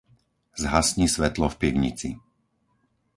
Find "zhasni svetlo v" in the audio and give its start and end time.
0.63-1.55